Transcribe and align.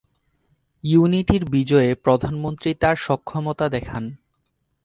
ইউনিটি’র 0.83 1.43
বিজয়ে 1.45 1.89
প্রধানমন্ত্রী 1.95 2.69
তার 2.73 2.95
সক্ষমতা 2.95 3.65
দেখান। 3.69 4.03